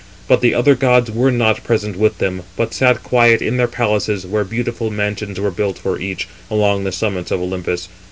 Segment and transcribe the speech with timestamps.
[0.27, 4.25] But the other gods were not present with them, but sat quiet in their palaces,
[4.25, 7.87] where beautiful mansions were built for each, along the summits of Olympus.